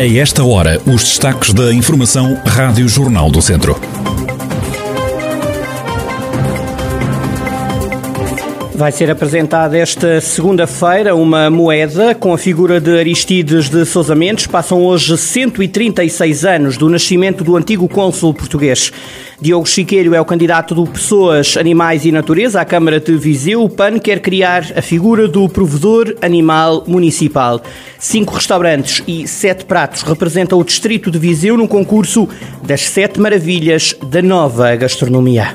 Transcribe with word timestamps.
A 0.00 0.06
esta 0.06 0.42
hora, 0.42 0.80
os 0.86 1.02
destaques 1.02 1.52
da 1.52 1.74
Informação 1.74 2.40
Rádio 2.46 2.88
Jornal 2.88 3.30
do 3.30 3.42
Centro. 3.42 3.78
Vai 8.80 8.92
ser 8.92 9.10
apresentada 9.10 9.76
esta 9.76 10.22
segunda-feira 10.22 11.14
uma 11.14 11.50
moeda 11.50 12.14
com 12.14 12.32
a 12.32 12.38
figura 12.38 12.80
de 12.80 12.98
Aristides 12.98 13.68
de 13.68 13.84
Sousa 13.84 14.14
Mendes. 14.14 14.46
Passam 14.46 14.82
hoje 14.82 15.18
136 15.18 16.46
anos 16.46 16.78
do 16.78 16.88
nascimento 16.88 17.44
do 17.44 17.58
antigo 17.58 17.86
cônsul 17.86 18.32
português. 18.32 18.90
Diogo 19.38 19.68
Chiqueiro 19.68 20.14
é 20.14 20.20
o 20.20 20.24
candidato 20.24 20.74
do 20.74 20.86
Pessoas, 20.86 21.58
Animais 21.58 22.06
e 22.06 22.10
Natureza 22.10 22.58
à 22.58 22.64
Câmara 22.64 22.98
de 22.98 23.14
Viseu. 23.18 23.62
O 23.62 23.68
PAN 23.68 23.98
quer 23.98 24.20
criar 24.20 24.64
a 24.74 24.80
figura 24.80 25.28
do 25.28 25.46
provedor 25.46 26.16
animal 26.22 26.82
municipal. 26.86 27.60
Cinco 27.98 28.32
restaurantes 28.32 29.02
e 29.06 29.28
sete 29.28 29.66
pratos 29.66 30.00
representam 30.00 30.58
o 30.58 30.64
distrito 30.64 31.10
de 31.10 31.18
Viseu 31.18 31.54
no 31.54 31.68
concurso 31.68 32.26
das 32.62 32.88
Sete 32.88 33.20
Maravilhas 33.20 33.94
da 34.02 34.22
Nova 34.22 34.74
Gastronomia. 34.74 35.54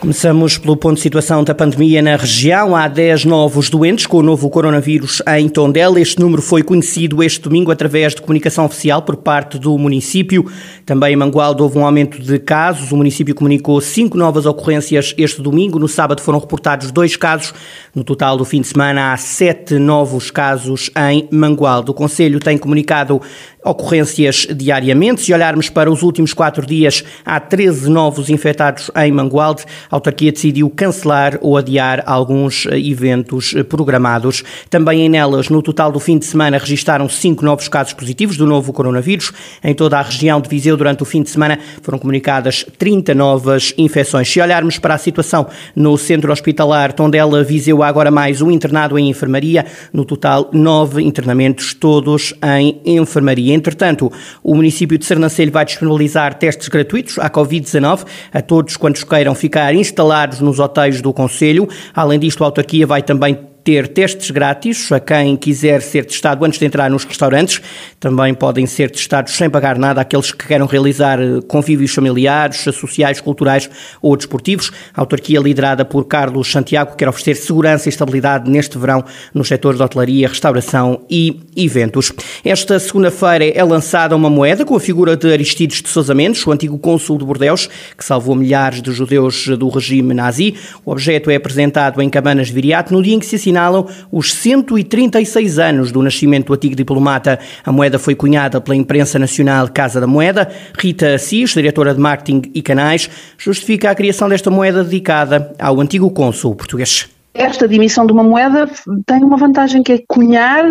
Começamos 0.00 0.56
pelo 0.56 0.78
ponto 0.78 0.94
de 0.94 1.02
situação 1.02 1.44
da 1.44 1.54
pandemia 1.54 2.00
na 2.00 2.16
região. 2.16 2.74
Há 2.74 2.88
10 2.88 3.26
novos 3.26 3.68
doentes 3.68 4.06
com 4.06 4.16
o 4.16 4.22
novo 4.22 4.48
coronavírus 4.48 5.22
em 5.36 5.46
Tondela. 5.46 6.00
Este 6.00 6.18
número 6.18 6.40
foi 6.40 6.62
conhecido 6.62 7.22
este 7.22 7.42
domingo 7.42 7.70
através 7.70 8.14
de 8.14 8.22
comunicação 8.22 8.64
oficial 8.64 9.02
por 9.02 9.16
parte 9.16 9.58
do 9.58 9.76
município. 9.76 10.50
Também 10.86 11.12
em 11.12 11.16
Mangualde 11.16 11.60
houve 11.60 11.76
um 11.76 11.84
aumento 11.84 12.18
de 12.18 12.38
casos. 12.38 12.90
O 12.92 12.96
município 12.96 13.34
comunicou 13.34 13.78
cinco 13.82 14.16
novas 14.16 14.46
ocorrências 14.46 15.14
este 15.18 15.42
domingo. 15.42 15.78
No 15.78 15.86
sábado 15.86 16.22
foram 16.22 16.38
reportados 16.38 16.90
dois 16.90 17.14
casos. 17.14 17.52
No 17.94 18.02
total 18.02 18.38
do 18.38 18.44
fim 18.46 18.62
de 18.62 18.68
semana 18.68 19.12
há 19.12 19.16
sete 19.18 19.74
novos 19.78 20.30
casos 20.30 20.90
em 21.10 21.28
Mangualde. 21.30 21.90
O 21.90 21.94
Conselho 21.94 22.40
tem 22.40 22.56
comunicado 22.56 23.20
ocorrências 23.64 24.46
diariamente. 24.54 25.22
Se 25.22 25.32
olharmos 25.32 25.68
para 25.68 25.90
os 25.90 26.02
últimos 26.02 26.32
quatro 26.32 26.64
dias, 26.64 27.04
há 27.24 27.38
13 27.38 27.90
novos 27.90 28.30
infectados 28.30 28.90
em 28.96 29.12
Mangualde. 29.12 29.64
A 29.90 29.96
autarquia 29.96 30.32
decidiu 30.32 30.70
cancelar 30.70 31.38
ou 31.40 31.56
adiar 31.56 32.02
alguns 32.06 32.66
eh, 32.66 32.78
eventos 32.78 33.54
eh, 33.54 33.62
programados. 33.62 34.42
Também 34.68 35.02
em 35.02 35.08
Nelas, 35.08 35.48
no 35.48 35.62
total 35.62 35.92
do 35.92 36.00
fim 36.00 36.18
de 36.18 36.24
semana, 36.24 36.58
registaram 36.58 37.08
cinco 37.08 37.44
novos 37.44 37.68
casos 37.68 37.92
positivos 37.92 38.36
do 38.36 38.46
novo 38.46 38.72
coronavírus. 38.72 39.32
Em 39.62 39.74
toda 39.74 39.98
a 39.98 40.02
região 40.02 40.40
de 40.40 40.48
Viseu, 40.48 40.76
durante 40.76 41.02
o 41.02 41.06
fim 41.06 41.22
de 41.22 41.30
semana, 41.30 41.58
foram 41.82 41.98
comunicadas 41.98 42.64
30 42.78 43.14
novas 43.14 43.74
infecções. 43.76 44.30
Se 44.30 44.40
olharmos 44.40 44.78
para 44.78 44.94
a 44.94 44.98
situação 44.98 45.46
no 45.74 45.96
centro 45.98 46.32
hospitalar 46.32 46.92
Tondela, 46.92 47.44
Viseu, 47.44 47.82
há 47.82 47.88
agora 47.88 48.10
mais 48.10 48.40
um 48.40 48.50
internado 48.50 48.98
em 48.98 49.08
enfermaria. 49.08 49.66
No 49.92 50.04
total, 50.04 50.48
nove 50.52 51.02
internamentos, 51.02 51.74
todos 51.74 52.34
em 52.58 52.80
enfermaria. 52.84 53.49
Entretanto, 53.52 54.12
o 54.42 54.54
município 54.54 54.96
de 54.96 55.04
Sernancelho 55.04 55.52
vai 55.52 55.64
disponibilizar 55.64 56.34
testes 56.34 56.68
gratuitos 56.68 57.18
à 57.18 57.28
Covid-19 57.28 58.06
a 58.32 58.42
todos 58.42 58.76
quantos 58.76 59.04
queiram 59.04 59.34
ficar 59.34 59.74
instalados 59.74 60.40
nos 60.40 60.58
hotéis 60.58 61.00
do 61.00 61.12
Conselho. 61.12 61.68
Além 61.94 62.18
disto, 62.18 62.42
a 62.42 62.46
autarquia 62.46 62.86
vai 62.86 63.02
também 63.02 63.49
ter 63.64 63.88
testes 63.88 64.30
grátis 64.30 64.90
a 64.90 65.00
quem 65.00 65.36
quiser 65.36 65.82
ser 65.82 66.04
testado 66.04 66.44
antes 66.44 66.58
de 66.58 66.64
entrar 66.64 66.90
nos 66.90 67.04
restaurantes. 67.04 67.60
Também 67.98 68.32
podem 68.34 68.66
ser 68.66 68.90
testados 68.90 69.34
sem 69.34 69.50
pagar 69.50 69.78
nada 69.78 70.00
aqueles 70.00 70.32
que 70.32 70.46
queiram 70.46 70.66
realizar 70.66 71.20
eh, 71.20 71.40
convívios 71.46 71.92
familiares, 71.92 72.64
sociais, 72.74 73.20
culturais 73.20 73.68
ou 74.00 74.16
desportivos. 74.16 74.70
A 74.94 75.00
autarquia 75.00 75.40
liderada 75.40 75.84
por 75.84 76.04
Carlos 76.06 76.50
Santiago 76.50 76.96
quer 76.96 77.08
oferecer 77.08 77.34
segurança 77.36 77.88
e 77.88 77.90
estabilidade 77.90 78.50
neste 78.50 78.78
verão 78.78 79.04
nos 79.34 79.48
setores 79.48 79.78
de 79.78 79.84
hotelaria, 79.84 80.28
restauração 80.28 81.02
e 81.10 81.40
eventos. 81.56 82.12
Esta 82.44 82.78
segunda-feira 82.78 83.44
é 83.46 83.62
lançada 83.62 84.16
uma 84.16 84.30
moeda 84.30 84.64
com 84.64 84.74
a 84.74 84.80
figura 84.80 85.16
de 85.16 85.30
Aristides 85.30 85.82
de 85.82 85.88
Sousa 85.88 86.14
Mendes, 86.14 86.46
o 86.46 86.52
antigo 86.52 86.78
cônsul 86.78 87.18
de 87.18 87.24
Bordeus, 87.24 87.68
que 87.96 88.04
salvou 88.04 88.34
milhares 88.34 88.80
de 88.80 88.92
judeus 88.92 89.48
do 89.48 89.68
regime 89.68 90.14
nazi. 90.14 90.54
O 90.84 90.92
objeto 90.92 91.30
é 91.30 91.36
apresentado 91.36 92.00
em 92.00 92.08
Cabanas 92.08 92.46
de 92.46 92.54
Viriato 92.54 92.92
no 92.92 93.02
dia 93.02 93.14
em 93.14 93.18
que 93.18 93.26
se 93.26 93.38
assinalam 93.50 93.86
os 94.10 94.32
136 94.34 95.58
anos 95.58 95.92
do 95.92 96.02
nascimento 96.02 96.46
do 96.46 96.54
antigo 96.54 96.74
diplomata. 96.74 97.38
A 97.64 97.72
moeda 97.72 97.98
foi 97.98 98.14
cunhada 98.14 98.60
pela 98.60 98.76
imprensa 98.76 99.18
nacional 99.18 99.68
Casa 99.68 100.00
da 100.00 100.06
Moeda. 100.06 100.50
Rita 100.78 101.14
Assis, 101.14 101.50
diretora 101.50 101.94
de 101.94 102.00
marketing 102.00 102.50
e 102.54 102.62
canais, 102.62 103.10
justifica 103.36 103.90
a 103.90 103.94
criação 103.94 104.28
desta 104.28 104.50
moeda 104.50 104.84
dedicada 104.84 105.52
ao 105.58 105.80
antigo 105.80 106.10
cônsul 106.10 106.54
português. 106.54 107.08
Esta 107.34 107.68
dimissão 107.68 108.06
de 108.06 108.12
uma 108.12 108.24
moeda 108.24 108.68
tem 109.06 109.22
uma 109.22 109.36
vantagem 109.36 109.82
que 109.82 109.92
é 109.92 109.98
cunhar 110.08 110.64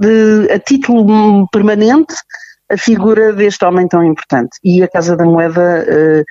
de, 0.00 0.52
a 0.52 0.58
título 0.58 1.48
permanente 1.50 2.14
a 2.70 2.76
figura 2.76 3.32
deste 3.32 3.64
homem 3.64 3.86
tão 3.86 4.02
importante. 4.02 4.56
E 4.62 4.82
a 4.82 4.88
Casa 4.88 5.16
da 5.16 5.24
Moeda 5.24 5.84
uh, 5.86 6.24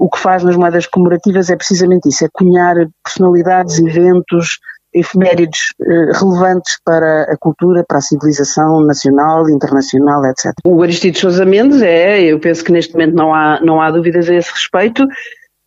o 0.00 0.08
que 0.08 0.18
faz 0.18 0.42
nas 0.42 0.56
moedas 0.56 0.86
comemorativas 0.86 1.50
é 1.50 1.56
precisamente 1.56 2.08
isso, 2.08 2.24
é 2.24 2.28
cunhar 2.32 2.74
personalidades, 3.04 3.78
eventos, 3.78 4.58
efemérides 4.92 5.60
eh, 5.80 6.12
relevantes 6.12 6.78
para 6.84 7.22
a 7.22 7.36
cultura, 7.38 7.84
para 7.86 7.98
a 7.98 8.02
civilização 8.02 8.84
nacional, 8.84 9.48
internacional, 9.48 10.24
etc. 10.26 10.52
O 10.64 10.82
Aristides 10.82 11.20
Sousa 11.20 11.44
Mendes 11.44 11.82
é, 11.82 12.22
eu 12.22 12.38
penso 12.40 12.64
que 12.64 12.72
neste 12.72 12.92
momento 12.92 13.14
não 13.14 13.34
há, 13.34 13.60
não 13.62 13.80
há 13.80 13.90
dúvidas 13.90 14.28
a 14.28 14.34
esse 14.34 14.50
respeito, 14.50 15.06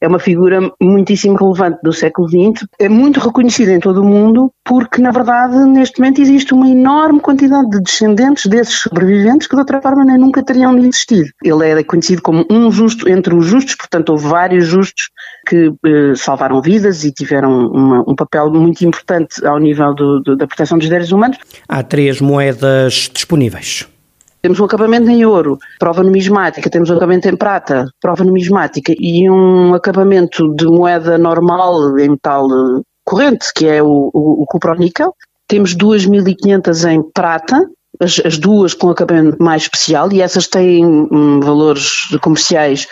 é 0.04 0.08
uma 0.08 0.20
figura 0.20 0.60
muitíssimo 0.82 1.38
relevante 1.38 1.80
do 1.82 1.94
século 1.94 2.28
XX, 2.28 2.68
é 2.78 2.90
muito 2.90 3.22
reconhecida 3.22 3.72
em 3.72 3.80
todo 3.80 4.02
o 4.02 4.06
mundo 4.06 4.52
porque, 4.66 5.02
na 5.02 5.12
verdade, 5.12 5.56
neste 5.66 5.98
momento 5.98 6.22
existe 6.22 6.54
uma 6.54 6.68
enorme 6.68 7.22
quantidade 7.22 7.70
de 7.70 7.82
descendentes 7.82 8.46
desses 8.48 8.82
sobreviventes 8.82 9.48
que 9.48 9.56
de 9.56 9.62
outra 9.62 9.82
forma 9.82 10.04
nem 10.04 10.18
nunca 10.18 10.44
teriam 10.44 10.78
existido. 10.78 11.30
Ele 11.42 11.70
é 11.70 11.84
conhecido 11.86 12.22
como 12.22 12.46
um 12.52 12.70
justo 12.70 13.08
entre 13.08 13.34
os 13.34 13.46
justos, 13.46 13.76
portanto 13.76 14.10
houve 14.10 14.28
vários 14.28 14.68
justos 14.68 15.06
que 15.46 15.74
eh, 15.86 16.16
salvaram 16.16 16.62
vidas 16.62 17.04
e 17.04 17.12
tiveram 17.12 17.68
uma, 17.68 18.04
um 18.08 18.16
papel 18.16 18.50
muito 18.52 18.86
importante 18.86 19.46
ao 19.46 19.60
nível 19.60 19.94
do, 19.94 20.20
do, 20.22 20.36
da 20.36 20.48
proteção 20.48 20.78
dos 20.78 20.88
direitos 20.88 21.12
humanos. 21.12 21.38
Há 21.68 21.84
três 21.84 22.22
moedas 22.22 23.10
disponíveis. 23.14 23.88
Temos 24.42 24.60
um 24.60 24.66
acabamento 24.66 25.10
em 25.10 25.26
ouro, 25.26 25.58
prova 25.80 26.04
numismática, 26.04 26.70
temos 26.70 26.90
um 26.90 26.94
acabamento 26.96 27.30
em 27.30 27.36
prata, 27.36 27.86
prova 28.02 28.26
numismática 28.26 28.94
e 28.98 29.30
um 29.30 29.74
acabamento 29.74 30.54
de 30.54 30.66
moeda 30.66 31.18
normal 31.18 31.98
em 31.98 32.10
metal 32.10 32.46
eh, 32.48 32.82
corrente, 33.06 33.48
que 33.56 33.68
é 33.68 33.82
o, 33.82 34.12
o, 34.14 34.44
o 34.44 34.46
cuproníquel. 34.46 35.14
Temos 35.48 35.76
2.500 35.76 36.92
em 36.92 37.02
prata, 37.02 37.66
as, 38.00 38.22
as, 38.26 38.38
duas 38.38 38.74
com 38.74 38.90
acabamento 38.90 39.42
mais 39.42 39.64
especial 39.64 40.12
e 40.12 40.22
essas 40.22 40.48
têm 40.48 40.86
um, 40.86 41.40
valores 41.40 42.08
comerciais 42.22 42.88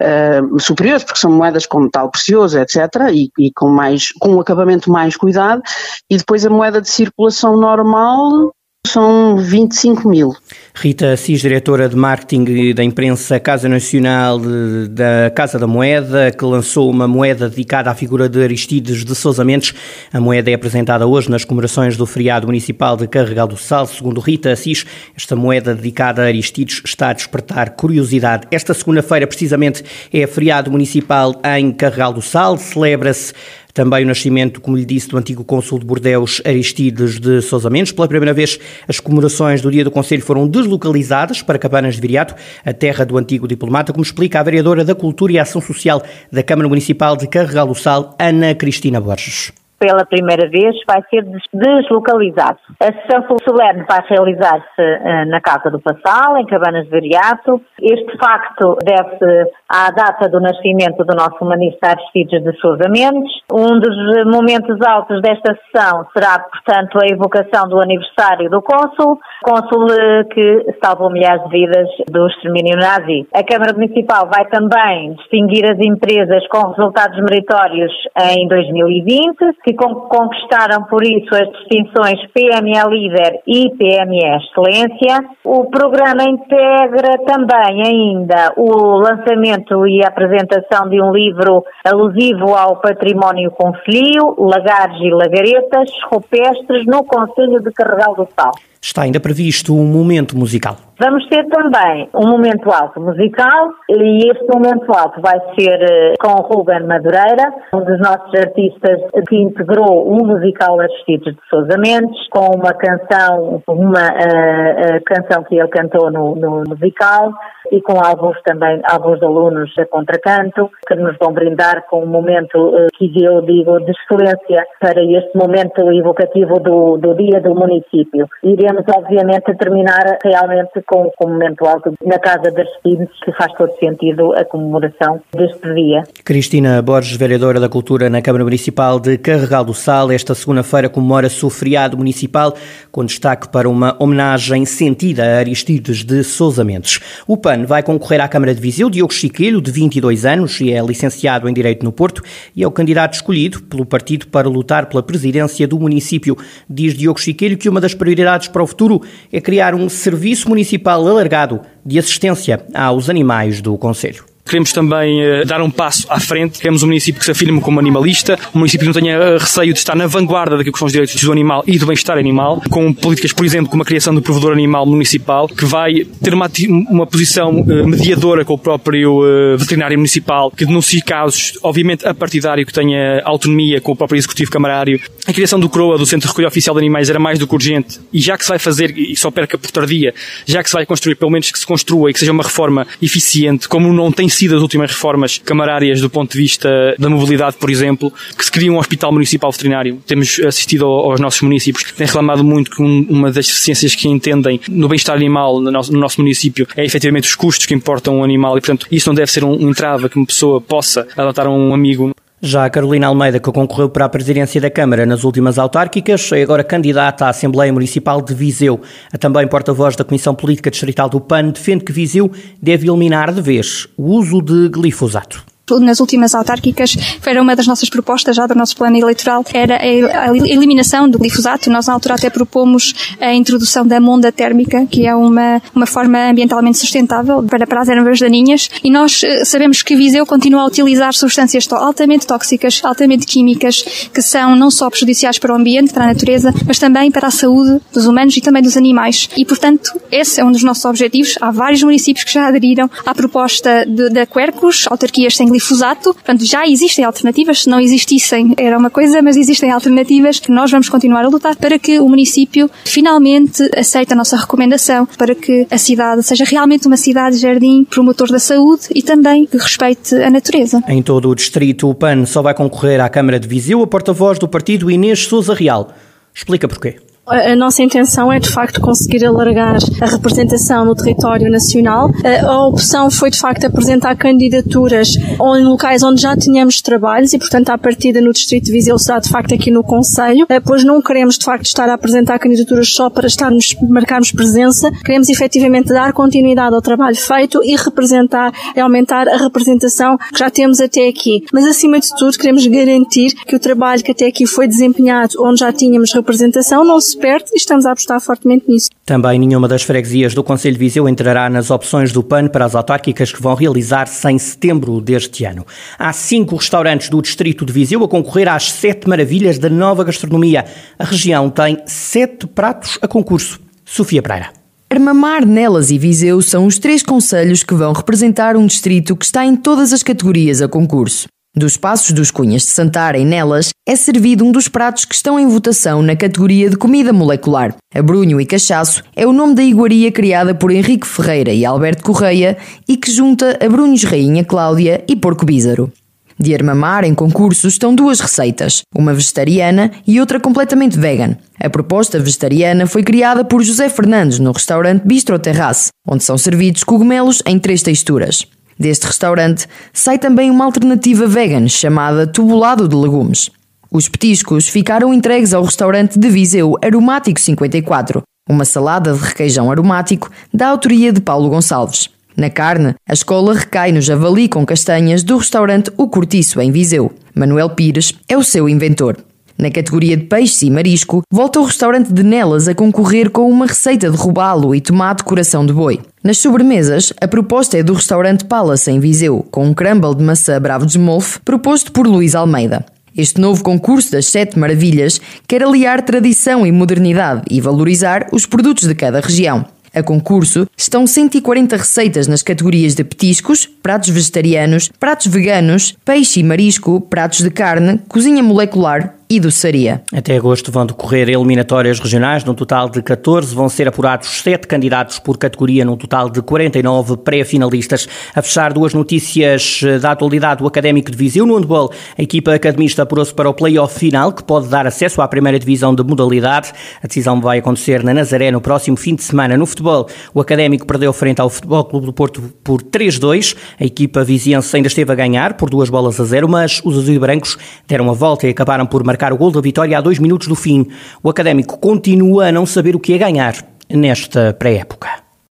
uh, 0.00 0.60
superiores 0.60 1.04
porque 1.04 1.18
são 1.18 1.32
moedas 1.32 1.66
com 1.66 1.80
metal 1.80 2.10
precioso, 2.10 2.58
etc. 2.58 2.78
E, 3.12 3.30
e, 3.38 3.52
com 3.52 3.68
mais 3.68 4.12
com 4.20 4.36
um 4.36 4.40
acabamento 4.40 4.90
mais 4.90 5.16
cuidado 5.16 5.62
e 6.10 6.16
depois 6.16 6.46
a 6.46 6.50
moeda 6.50 6.80
de 6.80 6.88
circulação 6.88 7.56
normal 7.56 8.54
são 8.86 9.36
25 9.38 10.08
mil. 10.08 10.32
Rita 10.74 11.12
Assis, 11.12 11.40
diretora 11.40 11.88
de 11.88 11.96
marketing 11.96 12.74
da 12.74 12.84
imprensa 12.84 13.40
Casa 13.40 13.68
Nacional 13.68 14.38
da 14.38 15.30
Casa 15.34 15.58
da 15.58 15.66
Moeda, 15.66 16.30
que 16.30 16.44
lançou 16.44 16.90
uma 16.90 17.08
moeda 17.08 17.48
dedicada 17.48 17.90
à 17.90 17.94
figura 17.94 18.28
de 18.28 18.42
Aristides 18.42 19.04
de 19.04 19.14
Sousa 19.14 19.44
Mendes. 19.44 19.74
A 20.12 20.20
moeda 20.20 20.50
é 20.50 20.54
apresentada 20.54 21.06
hoje 21.06 21.30
nas 21.30 21.44
comemorações 21.44 21.96
do 21.96 22.06
feriado 22.06 22.46
municipal 22.46 22.96
de 22.96 23.08
Carregal 23.08 23.48
do 23.48 23.56
Sal. 23.56 23.86
Segundo 23.86 24.20
Rita 24.20 24.52
Assis, 24.52 24.84
esta 25.16 25.34
moeda 25.34 25.74
dedicada 25.74 26.22
a 26.22 26.26
Aristides 26.26 26.82
está 26.84 27.08
a 27.08 27.12
despertar 27.12 27.70
curiosidade. 27.70 28.46
Esta 28.50 28.74
segunda-feira, 28.74 29.26
precisamente, 29.26 29.82
é 30.12 30.26
feriado 30.26 30.70
municipal 30.70 31.34
em 31.56 31.72
Carregal 31.72 32.12
do 32.12 32.22
Sal. 32.22 32.58
Celebra-se 32.58 33.32
também 33.74 34.04
o 34.04 34.06
nascimento, 34.06 34.60
como 34.60 34.76
lhe 34.76 34.84
disse, 34.84 35.08
do 35.08 35.18
antigo 35.18 35.42
cônsul 35.42 35.80
de 35.80 35.84
Bordeus, 35.84 36.40
Aristides 36.44 37.18
de 37.18 37.42
Sousa 37.42 37.68
Mendes. 37.68 37.90
Pela 37.90 38.06
primeira 38.06 38.32
vez, 38.32 38.58
as 38.86 39.00
comemorações 39.00 39.60
do 39.60 39.70
Dia 39.70 39.82
do 39.82 39.90
Conselho 39.90 40.22
foram 40.22 40.46
deslocalizadas 40.46 41.42
para 41.42 41.58
Cabanas 41.58 41.96
de 41.96 42.00
Viriato, 42.00 42.36
a 42.64 42.72
terra 42.72 43.04
do 43.04 43.18
antigo 43.18 43.48
diplomata, 43.48 43.92
como 43.92 44.04
explica 44.04 44.38
a 44.38 44.42
vereadora 44.44 44.84
da 44.84 44.94
Cultura 44.94 45.32
e 45.32 45.38
Ação 45.40 45.60
Social 45.60 46.00
da 46.30 46.42
Câmara 46.42 46.68
Municipal 46.68 47.16
de 47.16 47.26
Carregal 47.26 47.66
do 47.66 47.74
Sal, 47.74 48.14
Ana 48.16 48.54
Cristina 48.54 49.00
Borges. 49.00 49.52
Pela 49.84 50.06
primeira 50.06 50.48
vez, 50.48 50.74
vai 50.88 51.02
ser 51.10 51.22
deslocalizado. 51.52 52.56
A 52.80 52.86
sessão 52.86 53.36
solene 53.44 53.84
vai 53.86 54.00
realizar-se 54.08 54.80
uh, 54.80 55.28
na 55.28 55.42
Casa 55.42 55.70
do 55.70 55.78
Passal, 55.78 56.38
em 56.38 56.46
Cabanas 56.46 56.84
de 56.84 56.90
Veriato. 56.90 57.60
Este 57.82 58.16
facto 58.16 58.78
deve-se 58.82 59.50
à 59.68 59.90
data 59.90 60.26
do 60.30 60.40
nascimento 60.40 61.04
do 61.04 61.14
nosso 61.14 61.36
humanista 61.44 61.88
Aristides 61.90 62.42
de 62.42 62.58
Sousa 62.60 62.88
Mendes. 62.88 63.30
Um 63.52 63.78
dos 63.78 63.94
momentos 64.24 64.80
altos 64.88 65.20
desta 65.20 65.54
sessão 65.54 66.06
será, 66.16 66.38
portanto, 66.38 66.98
a 67.02 67.06
evocação 67.12 67.68
do 67.68 67.78
aniversário 67.78 68.48
do 68.48 68.62
cônsul, 68.62 69.20
cônsul 69.42 69.86
eh, 69.92 70.24
que 70.32 70.64
salvou 70.82 71.10
milhares 71.10 71.44
de 71.44 71.50
vidas 71.50 71.88
do 72.10 72.26
extermínio 72.26 72.78
nazi. 72.78 73.26
A 73.34 73.44
Câmara 73.44 73.74
Municipal 73.74 74.30
vai 74.32 74.46
também 74.48 75.12
distinguir 75.14 75.70
as 75.70 75.78
empresas 75.78 76.46
com 76.48 76.68
resultados 76.68 77.18
meritórios 77.18 77.92
em 78.32 78.48
2020, 78.48 79.36
que 79.62 79.73
conquistaram 79.74 80.84
por 80.84 81.02
isso 81.02 81.34
as 81.34 81.48
distinções 81.52 82.20
PME 82.32 82.80
Líder 82.90 83.40
e 83.46 83.70
PME 83.76 84.20
Excelência. 84.36 85.28
O 85.44 85.70
programa 85.70 86.24
integra 86.24 87.18
também 87.26 87.82
ainda 87.86 88.52
o 88.56 88.98
lançamento 88.98 89.86
e 89.86 90.04
a 90.04 90.08
apresentação 90.08 90.88
de 90.88 91.00
um 91.00 91.12
livro 91.12 91.64
alusivo 91.84 92.54
ao 92.54 92.80
património 92.80 93.50
concelhio, 93.50 94.34
lagares 94.38 95.00
e 95.00 95.10
lagaretas 95.10 95.90
rupestres 96.10 96.86
no 96.86 97.04
Conselho 97.04 97.60
de 97.62 97.70
Carregal 97.72 98.14
do 98.14 98.28
Sal. 98.38 98.52
Está 98.80 99.02
ainda 99.02 99.18
previsto 99.18 99.74
um 99.74 99.86
momento 99.86 100.36
musical. 100.36 100.76
Vamos 100.96 101.26
ter 101.28 101.44
também 101.48 102.08
um 102.14 102.28
momento 102.28 102.70
alto 102.70 103.00
musical 103.00 103.70
e 103.88 104.30
este 104.30 104.46
momento 104.46 104.92
alto 104.96 105.20
vai 105.20 105.40
ser 105.58 105.82
eh, 105.82 106.14
com 106.20 106.34
Ruben 106.42 106.86
Madureira, 106.86 107.52
um 107.74 107.80
dos 107.80 107.98
nossos 107.98 108.32
artistas 108.38 109.00
que 109.28 109.36
integrou 109.36 110.08
um 110.08 110.24
musical 110.24 110.78
Aristides 110.80 111.34
de 111.34 111.40
Sousa 111.50 111.76
Mendes, 111.78 112.28
com 112.30 112.46
uma 112.56 112.72
canção, 112.74 113.60
uma 113.66 114.08
uh, 114.08 114.96
uh, 114.96 115.04
canção 115.04 115.42
que 115.42 115.58
ele 115.58 115.68
cantou 115.68 116.12
no, 116.12 116.36
no 116.36 116.62
musical 116.68 117.32
e 117.72 117.80
com 117.80 117.98
alguns 117.98 118.40
também, 118.42 118.80
alguns 118.84 119.20
alunos 119.22 119.72
a 119.78 119.86
contracanto, 119.86 120.70
que 120.86 120.94
nos 120.94 121.16
vão 121.18 121.32
brindar 121.32 121.86
com 121.88 122.04
um 122.04 122.06
momento 122.06 122.56
uh, 122.56 122.86
que 122.94 123.10
eu 123.20 123.42
digo 123.42 123.80
de 123.80 123.90
excelência 123.90 124.64
para 124.80 125.02
este 125.02 125.36
momento 125.36 125.90
evocativo 125.90 126.60
do, 126.60 126.98
do 126.98 127.14
dia 127.14 127.40
do 127.40 127.52
município. 127.52 128.28
Iremos 128.44 128.84
obviamente 128.96 129.56
terminar 129.56 130.18
realmente 130.22 130.83
com, 130.86 131.10
com 131.16 131.26
um 131.26 131.32
momento 131.32 131.64
alto 131.64 131.94
na 132.04 132.18
Casa 132.18 132.50
das 132.50 132.68
Filhos, 132.82 133.08
que 133.24 133.32
faz 133.32 133.52
todo 133.54 133.72
sentido 133.78 134.32
a 134.34 134.44
comemoração 134.44 135.20
deste 135.32 135.74
dia. 135.74 136.04
Cristina 136.24 136.80
Borges, 136.82 137.16
vereadora 137.16 137.58
da 137.58 137.68
Cultura 137.68 138.10
na 138.10 138.20
Câmara 138.20 138.44
Municipal 138.44 139.00
de 139.00 139.16
Carregal 139.18 139.64
do 139.64 139.74
Sal, 139.74 140.10
esta 140.10 140.34
segunda-feira 140.34 140.88
comemora-se 140.88 141.44
o 141.44 141.50
feriado 141.50 141.96
municipal, 141.96 142.54
com 142.92 143.04
destaque 143.04 143.48
para 143.48 143.68
uma 143.68 143.96
homenagem 143.98 144.64
sentida 144.64 145.24
a 145.24 145.38
Aristides 145.38 146.04
de 146.04 146.22
Sousa 146.22 146.64
Mendes. 146.64 147.00
O 147.26 147.36
PAN 147.36 147.64
vai 147.64 147.82
concorrer 147.82 148.20
à 148.20 148.28
Câmara 148.28 148.54
de 148.54 148.60
Viseu, 148.60 148.90
Diogo 148.90 149.12
Chiquilho, 149.12 149.60
de 149.60 149.70
22 149.70 150.24
anos, 150.24 150.60
e 150.60 150.72
é 150.72 150.80
licenciado 150.82 151.48
em 151.48 151.54
Direito 151.54 151.84
no 151.84 151.92
Porto, 151.92 152.22
e 152.54 152.62
é 152.62 152.66
o 152.66 152.70
candidato 152.70 153.14
escolhido 153.14 153.62
pelo 153.62 153.86
partido 153.86 154.26
para 154.28 154.48
lutar 154.48 154.86
pela 154.86 155.02
presidência 155.02 155.66
do 155.66 155.78
município. 155.78 156.36
Diz 156.68 156.94
Diogo 156.94 157.20
Chiquilho 157.20 157.56
que 157.56 157.68
uma 157.68 157.80
das 157.80 157.94
prioridades 157.94 158.48
para 158.48 158.62
o 158.62 158.66
futuro 158.66 159.00
é 159.32 159.40
criar 159.40 159.74
um 159.74 159.88
serviço 159.88 160.48
municipal 160.48 160.73
alargado 161.10 161.60
de 161.84 161.98
assistência 161.98 162.64
aos 162.74 163.08
animais 163.08 163.60
do 163.60 163.76
Conselho. 163.78 164.33
Queremos 164.46 164.72
também 164.72 165.20
uh, 165.22 165.46
dar 165.46 165.62
um 165.62 165.70
passo 165.70 166.06
à 166.10 166.20
frente. 166.20 166.58
Queremos 166.58 166.82
um 166.82 166.86
município 166.86 167.18
que 167.18 167.24
se 167.24 167.30
afirme 167.30 167.60
como 167.60 167.80
animalista, 167.80 168.38
um 168.54 168.58
município 168.58 168.86
que 168.86 168.94
não 168.94 169.00
tenha 169.00 169.18
uh, 169.18 169.38
receio 169.38 169.72
de 169.72 169.78
estar 169.78 169.96
na 169.96 170.06
vanguarda 170.06 170.56
daquilo 170.56 170.72
que 170.72 170.78
são 170.78 170.86
os 170.86 170.92
direitos 170.92 171.20
do 171.22 171.32
animal 171.32 171.64
e 171.66 171.78
do 171.78 171.86
bem-estar 171.86 172.18
animal, 172.18 172.62
com 172.68 172.92
políticas, 172.92 173.32
por 173.32 173.46
exemplo, 173.46 173.70
como 173.70 173.82
a 173.82 173.86
criação 173.86 174.14
do 174.14 174.20
provedor 174.20 174.52
animal 174.52 174.84
municipal, 174.84 175.48
que 175.48 175.64
vai 175.64 176.04
ter 176.22 176.34
uma, 176.34 176.50
uma 176.90 177.06
posição 177.06 177.60
uh, 177.60 177.88
mediadora 177.88 178.44
com 178.44 178.54
o 178.54 178.58
próprio 178.58 179.22
veterinário 179.56 179.96
municipal, 179.96 180.50
que 180.50 180.66
denuncie 180.66 181.00
casos, 181.00 181.58
obviamente, 181.62 182.06
a 182.06 182.12
partidário, 182.12 182.66
que 182.66 182.72
tenha 182.72 183.22
autonomia 183.24 183.80
com 183.80 183.92
o 183.92 183.96
próprio 183.96 184.18
executivo 184.18 184.50
camarário. 184.50 185.00
A 185.26 185.32
criação 185.32 185.58
do 185.58 185.68
CROA, 185.68 185.96
do 185.96 186.04
Centro 186.04 186.26
de 186.26 186.32
Recolha 186.32 186.48
Oficial 186.48 186.74
de 186.74 186.80
Animais, 186.80 187.08
era 187.08 187.18
mais 187.18 187.38
do 187.38 187.46
que 187.46 187.54
urgente, 187.54 187.98
e 188.12 188.20
já 188.20 188.36
que 188.36 188.44
se 188.44 188.50
vai 188.50 188.58
fazer, 188.58 188.96
e 188.96 189.16
só 189.16 189.30
perca 189.30 189.56
por 189.56 189.70
tardia, 189.70 190.12
já 190.46 190.62
que 190.62 190.68
se 190.68 190.74
vai 190.74 190.84
construir, 190.84 191.14
pelo 191.14 191.30
menos 191.30 191.50
que 191.50 191.58
se 191.58 191.66
construa 191.66 192.10
e 192.10 192.12
que 192.12 192.18
seja 192.18 192.32
uma 192.32 192.42
reforma 192.42 192.86
eficiente, 193.00 193.68
como 193.68 193.92
não 193.92 194.12
tem 194.12 194.28
sido 194.34 194.56
as 194.56 194.62
últimas 194.62 194.90
reformas 194.90 195.38
camarárias 195.38 196.00
do 196.00 196.10
ponto 196.10 196.32
de 196.32 196.38
vista 196.38 196.94
da 196.98 197.08
mobilidade, 197.08 197.56
por 197.58 197.70
exemplo, 197.70 198.12
que 198.36 198.44
se 198.44 198.50
cria 198.50 198.72
um 198.72 198.78
hospital 198.78 199.12
municipal 199.12 199.50
veterinário. 199.50 200.02
Temos 200.06 200.40
assistido 200.40 200.86
aos 200.86 201.20
nossos 201.20 201.40
municípios 201.42 201.84
que 201.84 201.94
têm 201.94 202.06
reclamado 202.06 202.44
muito 202.44 202.70
que 202.70 202.82
uma 202.82 203.30
das 203.30 203.46
deficiências 203.46 203.94
que 203.94 204.08
entendem 204.08 204.60
no 204.68 204.88
bem-estar 204.88 205.16
animal 205.16 205.60
no 205.60 205.70
nosso, 205.70 205.92
no 205.92 205.98
nosso, 205.98 206.20
município 206.20 206.66
é 206.76 206.84
efetivamente 206.84 207.28
os 207.28 207.34
custos 207.34 207.66
que 207.66 207.74
importam 207.74 208.18
um 208.18 208.24
animal 208.24 208.56
e, 208.56 208.60
portanto, 208.60 208.86
isso 208.90 209.08
não 209.08 209.14
deve 209.14 209.30
ser 209.30 209.44
um 209.44 209.68
entrave 209.68 210.08
que 210.08 210.16
uma 210.16 210.26
pessoa 210.26 210.60
possa 210.60 211.06
adotar 211.16 211.48
um 211.48 211.74
amigo. 211.74 212.14
Já 212.46 212.66
a 212.66 212.68
Carolina 212.68 213.06
Almeida, 213.06 213.40
que 213.40 213.50
concorreu 213.50 213.88
para 213.88 214.04
a 214.04 214.08
presidência 214.08 214.60
da 214.60 214.68
Câmara 214.70 215.06
nas 215.06 215.24
últimas 215.24 215.58
autárquicas, 215.58 216.30
é 216.30 216.42
agora 216.42 216.62
candidata 216.62 217.24
à 217.24 217.30
Assembleia 217.30 217.72
Municipal 217.72 218.20
de 218.20 218.34
Viseu. 218.34 218.82
A 219.10 219.16
também 219.16 219.48
porta-voz 219.48 219.96
da 219.96 220.04
Comissão 220.04 220.34
Política 220.34 220.70
Distrital 220.70 221.08
do 221.08 221.22
PAN 221.22 221.48
defende 221.48 221.84
que 221.84 221.90
Viseu 221.90 222.30
deve 222.60 222.86
eliminar 222.86 223.32
de 223.32 223.40
vez 223.40 223.88
o 223.96 224.10
uso 224.10 224.42
de 224.42 224.68
glifosato 224.68 225.53
nas 225.80 226.00
últimas 226.00 226.34
autárquicas, 226.34 226.96
era 227.24 227.40
uma 227.40 227.56
das 227.56 227.66
nossas 227.66 227.88
propostas 227.88 228.36
já 228.36 228.46
do 228.46 228.54
nosso 228.54 228.76
plano 228.76 228.96
eleitoral, 228.96 229.44
era 229.52 229.78
a 229.78 230.36
eliminação 230.36 231.08
do 231.08 231.18
glifosato. 231.18 231.70
Nós 231.70 231.86
na 231.86 231.94
altura 231.94 232.14
até 232.14 232.28
propomos 232.28 232.94
a 233.20 233.32
introdução 233.32 233.86
da 233.86 234.00
monda 234.00 234.30
térmica, 234.30 234.86
que 234.86 235.06
é 235.06 235.14
uma, 235.14 235.62
uma 235.74 235.86
forma 235.86 236.30
ambientalmente 236.30 236.78
sustentável 236.78 237.42
para, 237.42 237.66
para 237.66 237.80
as 237.80 237.88
ervas 237.88 238.20
daninhas. 238.20 238.70
E 238.82 238.90
nós 238.90 239.22
eh, 239.24 239.44
sabemos 239.44 239.82
que 239.82 239.96
Viseu 239.96 240.26
continua 240.26 240.62
a 240.62 240.66
utilizar 240.66 241.14
substâncias 241.14 241.66
altamente 241.72 242.26
tóxicas, 242.26 242.80
altamente 242.84 243.26
químicas, 243.26 244.08
que 244.12 244.20
são 244.20 244.54
não 244.54 244.70
só 244.70 244.90
prejudiciais 244.90 245.38
para 245.38 245.52
o 245.52 245.56
ambiente, 245.56 245.92
para 245.92 246.04
a 246.04 246.08
natureza, 246.08 246.52
mas 246.66 246.78
também 246.78 247.10
para 247.10 247.28
a 247.28 247.30
saúde 247.30 247.80
dos 247.92 248.06
humanos 248.06 248.36
e 248.36 248.40
também 248.40 248.62
dos 248.62 248.76
animais. 248.76 249.28
E, 249.36 249.44
portanto, 249.44 249.98
esse 250.10 250.40
é 250.40 250.44
um 250.44 250.52
dos 250.52 250.62
nossos 250.62 250.84
objetivos. 250.84 251.36
Há 251.40 251.50
vários 251.50 251.82
municípios 251.82 252.24
que 252.24 252.32
já 252.32 252.46
aderiram 252.46 252.90
à 253.06 253.14
proposta 253.14 253.86
da 254.12 254.26
Quercus, 254.26 254.86
autarquias 254.90 255.36
sem 255.36 255.48
glifosato. 255.54 256.12
Portanto, 256.14 256.44
já 256.44 256.66
existem 256.66 257.04
alternativas. 257.04 257.62
Se 257.62 257.68
não 257.68 257.80
existissem, 257.80 258.54
era 258.58 258.76
uma 258.76 258.90
coisa, 258.90 259.22
mas 259.22 259.36
existem 259.36 259.70
alternativas 259.70 260.38
que 260.40 260.50
nós 260.50 260.70
vamos 260.70 260.88
continuar 260.88 261.24
a 261.24 261.28
lutar 261.28 261.56
para 261.56 261.78
que 261.78 261.98
o 262.00 262.08
município 262.08 262.70
finalmente 262.84 263.62
aceite 263.76 264.12
a 264.12 264.16
nossa 264.16 264.36
recomendação 264.36 265.06
para 265.18 265.34
que 265.34 265.66
a 265.70 265.78
cidade 265.78 266.22
seja 266.22 266.44
realmente 266.44 266.86
uma 266.86 266.96
cidade-jardim 266.96 267.84
promotor 267.84 268.28
da 268.28 268.38
saúde 268.38 268.82
e 268.94 269.02
também 269.02 269.46
que 269.46 269.56
respeite 269.56 270.14
a 270.16 270.30
natureza. 270.30 270.82
Em 270.88 271.02
todo 271.02 271.30
o 271.30 271.34
distrito, 271.34 271.88
o 271.88 271.94
PAN 271.94 272.26
só 272.26 272.42
vai 272.42 272.54
concorrer 272.54 273.00
à 273.00 273.08
Câmara 273.08 273.38
de 273.38 273.46
Viseu 273.46 273.82
a 273.82 273.86
porta-voz 273.86 274.38
do 274.38 274.48
partido 274.48 274.90
Inês 274.90 275.24
Souza 275.24 275.54
Real. 275.54 275.92
Explica 276.34 276.66
porquê. 276.66 276.96
A 277.26 277.56
nossa 277.56 277.82
intenção 277.82 278.30
é 278.30 278.38
de 278.38 278.50
facto 278.50 278.82
conseguir 278.82 279.24
alargar 279.24 279.78
a 279.98 280.06
representação 280.06 280.84
no 280.84 280.94
território 280.94 281.50
nacional. 281.50 282.10
A 282.46 282.66
opção 282.66 283.10
foi 283.10 283.30
de 283.30 283.38
facto 283.38 283.64
apresentar 283.64 284.14
candidaturas 284.14 285.16
em 285.16 285.64
locais 285.64 286.02
onde 286.02 286.20
já 286.20 286.36
tínhamos 286.36 286.82
trabalhos 286.82 287.32
e, 287.32 287.38
portanto, 287.38 287.70
à 287.70 287.78
partida 287.78 288.20
no 288.20 288.30
Distrito 288.30 288.66
de 288.66 288.72
Viseu 288.72 288.98
será 288.98 289.20
de 289.20 289.30
facto 289.30 289.54
aqui 289.54 289.70
no 289.70 289.82
Conselho, 289.82 290.44
eh, 290.50 290.60
pois 290.60 290.84
não 290.84 291.00
queremos 291.00 291.38
de 291.38 291.46
facto 291.46 291.64
estar 291.64 291.88
a 291.88 291.94
apresentar 291.94 292.38
candidaturas 292.38 292.92
só 292.92 293.08
para 293.08 293.26
estarmos, 293.26 293.74
marcarmos 293.88 294.30
presença, 294.30 294.90
queremos 295.02 295.30
efetivamente 295.30 295.88
dar 295.88 296.12
continuidade 296.12 296.74
ao 296.74 296.82
trabalho 296.82 297.16
feito 297.16 297.64
e 297.64 297.74
representar 297.74 298.52
e 298.76 298.80
aumentar 298.80 299.28
a 299.28 299.38
representação 299.38 300.18
que 300.18 300.38
já 300.38 300.50
temos 300.50 300.78
até 300.78 301.08
aqui. 301.08 301.42
Mas 301.54 301.64
acima 301.64 301.98
de 301.98 302.08
tudo 302.18 302.36
queremos 302.36 302.66
garantir 302.66 303.32
que 303.46 303.56
o 303.56 303.58
trabalho 303.58 304.02
que 304.02 304.10
até 304.10 304.26
aqui 304.26 304.46
foi 304.46 304.68
desempenhado 304.68 305.36
onde 305.40 305.60
já 305.60 305.72
tínhamos 305.72 306.12
representação 306.12 306.84
não 306.84 307.00
se 307.00 307.13
perto 307.14 307.50
e 307.52 307.56
estamos 307.56 307.86
a 307.86 307.92
apostar 307.92 308.20
fortemente 308.20 308.64
nisso. 308.68 308.88
Também 309.04 309.38
nenhuma 309.38 309.68
das 309.68 309.82
freguesias 309.82 310.34
do 310.34 310.42
Conselho 310.42 310.74
de 310.74 310.80
Viseu 310.80 311.08
entrará 311.08 311.48
nas 311.48 311.70
opções 311.70 312.12
do 312.12 312.22
PAN 312.22 312.48
para 312.48 312.64
as 312.64 312.74
autárquicas 312.74 313.32
que 313.32 313.42
vão 313.42 313.54
realizar-se 313.54 314.30
em 314.30 314.38
setembro 314.38 315.00
deste 315.00 315.44
ano. 315.44 315.66
Há 315.98 316.12
cinco 316.12 316.56
restaurantes 316.56 317.08
do 317.08 317.20
Distrito 317.20 317.64
de 317.64 317.72
Viseu 317.72 318.02
a 318.02 318.08
concorrer 318.08 318.48
às 318.48 318.72
sete 318.72 319.08
maravilhas 319.08 319.58
da 319.58 319.68
nova 319.68 320.04
gastronomia. 320.04 320.64
A 320.98 321.04
região 321.04 321.50
tem 321.50 321.78
sete 321.86 322.46
pratos 322.46 322.98
a 323.02 323.08
concurso. 323.08 323.60
Sofia 323.84 324.22
Pereira. 324.22 324.50
Armamar, 324.90 325.44
Nelas 325.44 325.90
e 325.90 325.98
Viseu 325.98 326.40
são 326.40 326.66
os 326.66 326.78
três 326.78 327.02
conselhos 327.02 327.62
que 327.62 327.74
vão 327.74 327.92
representar 327.92 328.56
um 328.56 328.66
distrito 328.66 329.16
que 329.16 329.24
está 329.24 329.44
em 329.44 329.56
todas 329.56 329.92
as 329.92 330.02
categorias 330.02 330.62
a 330.62 330.68
concurso. 330.68 331.26
Dos 331.56 331.76
Passos 331.76 332.10
dos 332.10 332.32
Cunhas 332.32 332.62
de 332.62 332.68
Santara 332.70 333.16
e 333.16 333.24
Nelas 333.24 333.70
é 333.86 333.94
servido 333.94 334.44
um 334.44 334.50
dos 334.50 334.66
pratos 334.66 335.04
que 335.04 335.14
estão 335.14 335.38
em 335.38 335.46
votação 335.46 336.02
na 336.02 336.16
categoria 336.16 336.68
de 336.68 336.76
comida 336.76 337.12
molecular. 337.12 337.76
Abrunho 337.94 338.40
e 338.40 338.44
Cachaço 338.44 339.04
é 339.14 339.24
o 339.24 339.32
nome 339.32 339.54
da 339.54 339.62
iguaria 339.62 340.10
criada 340.10 340.52
por 340.52 340.72
Henrique 340.72 341.06
Ferreira 341.06 341.52
e 341.52 341.64
Alberto 341.64 342.02
Correia 342.02 342.56
e 342.88 342.96
que 342.96 343.08
junta 343.08 343.56
Abrunhos 343.64 344.02
Rainha 344.02 344.42
Cláudia 344.42 345.04
e 345.06 345.14
Porco 345.14 345.46
Bízaro. 345.46 345.92
De 346.36 346.52
Armamar, 346.52 347.04
em 347.04 347.14
concurso, 347.14 347.68
estão 347.68 347.94
duas 347.94 348.18
receitas, 348.18 348.82
uma 348.92 349.14
vegetariana 349.14 349.92
e 350.04 350.18
outra 350.18 350.40
completamente 350.40 350.98
vegan. 350.98 351.36
A 351.60 351.70
proposta 351.70 352.18
vegetariana 352.18 352.88
foi 352.88 353.04
criada 353.04 353.44
por 353.44 353.62
José 353.62 353.88
Fernandes 353.88 354.40
no 354.40 354.50
restaurante 354.50 355.06
Bistro 355.06 355.38
Terrace, 355.38 355.90
onde 356.04 356.24
são 356.24 356.36
servidos 356.36 356.82
cogumelos 356.82 357.40
em 357.46 357.60
três 357.60 357.80
texturas. 357.80 358.44
Deste 358.78 359.06
restaurante 359.06 359.66
sai 359.92 360.18
também 360.18 360.50
uma 360.50 360.64
alternativa 360.64 361.26
vegan 361.26 361.68
chamada 361.68 362.26
tubulado 362.26 362.88
de 362.88 362.96
legumes. 362.96 363.50
Os 363.90 364.08
petiscos 364.08 364.68
ficaram 364.68 365.14
entregues 365.14 365.54
ao 365.54 365.62
restaurante 365.62 366.18
de 366.18 366.28
Viseu 366.28 366.76
Aromático 366.82 367.40
54, 367.40 368.22
uma 368.48 368.64
salada 368.64 369.12
de 369.12 369.20
requeijão 369.20 369.70
aromático 369.70 370.30
da 370.52 370.68
autoria 370.68 371.12
de 371.12 371.20
Paulo 371.20 371.48
Gonçalves. 371.48 372.10
Na 372.36 372.50
carne, 372.50 372.94
a 373.08 373.12
escola 373.12 373.54
recai 373.54 373.92
no 373.92 374.00
javali 374.00 374.48
com 374.48 374.66
castanhas 374.66 375.22
do 375.22 375.36
restaurante 375.36 375.92
O 375.96 376.08
Cortiço, 376.08 376.60
em 376.60 376.72
Viseu. 376.72 377.12
Manuel 377.32 377.70
Pires 377.70 378.12
é 378.28 378.36
o 378.36 378.42
seu 378.42 378.68
inventor. 378.68 379.16
Na 379.56 379.70
categoria 379.70 380.16
de 380.16 380.24
peixe 380.24 380.66
e 380.66 380.70
marisco, 380.70 381.22
volta 381.30 381.60
o 381.60 381.64
restaurante 381.64 382.12
de 382.12 382.24
Nelas 382.24 382.66
a 382.66 382.74
concorrer 382.74 383.30
com 383.30 383.48
uma 383.48 383.66
receita 383.66 384.10
de 384.10 384.16
robalo 384.16 384.74
e 384.74 384.80
tomate 384.80 385.22
coração 385.22 385.64
de 385.64 385.72
boi. 385.72 386.00
Nas 386.24 386.38
sobremesas, 386.38 387.12
a 387.20 387.28
proposta 387.28 387.78
é 387.78 387.82
do 387.82 387.92
restaurante 387.92 388.44
Palace 388.44 388.90
em 388.90 388.98
Viseu, 388.98 389.46
com 389.52 389.66
um 389.66 389.72
crumble 389.72 390.14
de 390.16 390.24
maçã 390.24 390.60
bravo 390.60 390.84
de 390.84 390.92
smolf 390.92 391.38
proposto 391.44 391.92
por 391.92 392.06
Luís 392.06 392.34
Almeida. 392.34 392.84
Este 393.16 393.40
novo 393.40 393.62
concurso 393.62 394.10
das 394.10 394.26
Sete 394.26 394.58
Maravilhas 394.58 395.20
quer 395.46 395.62
aliar 395.62 396.02
tradição 396.02 396.66
e 396.66 396.72
modernidade 396.72 397.42
e 397.48 397.60
valorizar 397.60 398.26
os 398.32 398.44
produtos 398.44 398.88
de 398.88 398.94
cada 398.94 399.20
região. 399.20 399.64
A 399.94 400.02
concurso 400.02 400.66
estão 400.76 401.06
140 401.06 401.76
receitas 401.76 402.26
nas 402.26 402.42
categorias 402.42 402.96
de 402.96 403.04
petiscos, 403.04 403.64
pratos 403.80 404.08
vegetarianos, 404.08 404.90
pratos 404.98 405.28
veganos, 405.28 405.96
peixe 406.04 406.40
e 406.40 406.42
marisco, 406.42 407.00
pratos 407.02 407.42
de 407.42 407.50
carne, 407.50 408.00
cozinha 408.08 408.42
molecular 408.42 409.14
e 409.28 409.40
doçaria. 409.40 410.02
Até 410.12 410.36
agosto 410.36 410.70
vão 410.70 410.86
decorrer 410.86 411.28
eliminatórias 411.28 411.98
regionais, 411.98 412.44
num 412.44 412.54
total 412.54 412.88
de 412.88 413.02
14. 413.02 413.54
Vão 413.54 413.68
ser 413.68 413.88
apurados 413.88 414.28
7 414.42 414.66
candidatos 414.66 415.18
por 415.18 415.38
categoria, 415.38 415.84
num 415.84 415.96
total 415.96 416.28
de 416.28 416.42
49 416.42 417.16
pré-finalistas. 417.18 418.08
A 418.34 418.42
fechar 418.42 418.72
duas 418.72 418.92
notícias 418.92 419.80
eh, 419.84 419.98
da 419.98 420.12
atualidade 420.12 420.60
do 420.60 420.66
Académico 420.66 421.10
de 421.10 421.16
Viseu. 421.16 421.46
No 421.46 421.56
handball, 421.56 421.92
a 422.18 422.22
equipa 422.22 422.54
academista 422.54 423.02
apurou-se 423.02 423.34
para 423.34 423.48
o 423.48 423.54
play-off 423.54 423.98
final, 423.98 424.32
que 424.32 424.44
pode 424.44 424.68
dar 424.68 424.86
acesso 424.86 425.22
à 425.22 425.28
primeira 425.28 425.58
divisão 425.58 425.94
de 425.94 426.02
modalidade. 426.02 426.72
A 427.02 427.06
decisão 427.06 427.40
vai 427.40 427.58
acontecer 427.58 428.02
na 428.02 428.12
Nazaré 428.12 428.50
no 428.50 428.60
próximo 428.60 428.96
fim 428.96 429.14
de 429.14 429.22
semana. 429.22 429.56
No 429.56 429.66
futebol, 429.66 430.08
o 430.32 430.40
Académico 430.40 430.86
perdeu 430.86 431.12
frente 431.12 431.40
ao 431.40 431.48
Futebol 431.48 431.84
Clube 431.84 432.06
do 432.06 432.12
Porto 432.12 432.42
por 432.62 432.82
3-2. 432.82 433.56
A 433.80 433.84
equipa 433.84 434.22
viziense 434.22 434.76
ainda 434.76 434.88
esteve 434.88 435.10
a 435.12 435.14
ganhar 435.14 435.54
por 435.54 435.70
duas 435.70 435.88
bolas 435.88 436.20
a 436.20 436.24
zero, 436.24 436.48
mas 436.48 436.80
os 436.84 436.98
azul 436.98 437.14
e 437.14 437.18
brancos 437.18 437.56
deram 437.86 438.10
a 438.10 438.14
volta 438.14 438.46
e 438.46 438.50
acabaram 438.50 438.86
por 438.86 439.02
marcar 439.24 439.32
o 439.32 439.36
gol 439.36 439.50
da 439.50 439.60
vitória 439.60 439.96
a 439.96 440.00
dois 440.00 440.18
minutos 440.18 440.48
do 440.48 440.54
fim. 440.54 440.86
O 441.22 441.30
Académico 441.30 441.78
continua 441.78 442.48
a 442.48 442.52
não 442.52 442.66
saber 442.66 442.94
o 442.94 443.00
que 443.00 443.14
é 443.14 443.18
ganhar 443.18 443.54
nesta 443.88 444.52
pré-época. 444.52 445.23